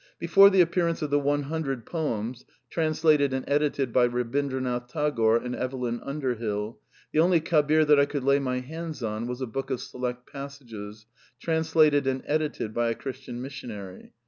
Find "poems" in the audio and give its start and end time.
1.85-2.43